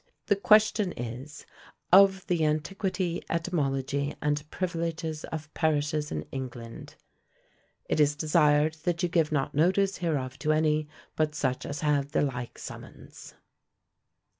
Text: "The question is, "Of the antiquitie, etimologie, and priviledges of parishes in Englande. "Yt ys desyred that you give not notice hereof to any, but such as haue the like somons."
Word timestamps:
"The 0.25 0.35
question 0.35 0.93
is, 0.93 1.45
"Of 1.93 2.25
the 2.25 2.39
antiquitie, 2.39 3.21
etimologie, 3.29 4.15
and 4.19 4.43
priviledges 4.49 5.25
of 5.25 5.53
parishes 5.53 6.11
in 6.11 6.23
Englande. 6.33 6.95
"Yt 7.87 7.99
ys 7.99 8.15
desyred 8.15 8.81
that 8.81 9.03
you 9.03 9.09
give 9.09 9.31
not 9.31 9.53
notice 9.53 9.97
hereof 9.97 10.39
to 10.39 10.53
any, 10.53 10.87
but 11.15 11.35
such 11.35 11.67
as 11.67 11.81
haue 11.81 12.01
the 12.01 12.23
like 12.23 12.55
somons." 12.57 13.35